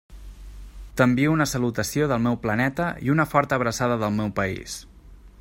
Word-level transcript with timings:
T'envie 1.01 1.27
una 1.33 1.47
salutació 1.51 2.07
del 2.13 2.23
meu 2.29 2.39
planeta 2.47 2.89
i 3.09 3.13
una 3.17 3.27
forta 3.35 3.61
abraçada 3.61 4.01
del 4.07 4.19
meu 4.23 4.35
país. 4.43 4.81